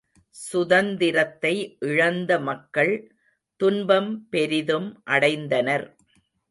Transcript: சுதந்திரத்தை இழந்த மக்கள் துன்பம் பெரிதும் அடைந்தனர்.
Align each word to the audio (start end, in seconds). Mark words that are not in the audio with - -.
சுதந்திரத்தை 0.35 1.51
இழந்த 1.79 2.39
மக்கள் 2.39 2.93
துன்பம் 3.59 4.11
பெரிதும் 4.29 4.89
அடைந்தனர். 5.05 5.87